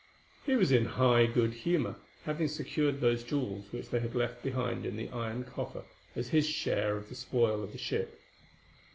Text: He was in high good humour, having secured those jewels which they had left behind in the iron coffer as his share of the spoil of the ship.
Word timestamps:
He 0.47 0.55
was 0.55 0.71
in 0.71 0.85
high 0.97 1.27
good 1.27 1.53
humour, 1.53 1.95
having 2.23 2.47
secured 2.47 3.01
those 3.01 3.23
jewels 3.23 3.71
which 3.71 3.91
they 3.91 3.99
had 3.99 4.15
left 4.15 4.41
behind 4.41 4.83
in 4.83 4.97
the 4.97 5.09
iron 5.09 5.43
coffer 5.43 5.83
as 6.15 6.29
his 6.29 6.47
share 6.49 6.97
of 6.97 7.07
the 7.07 7.13
spoil 7.13 7.61
of 7.61 7.71
the 7.71 7.77
ship. 7.77 8.19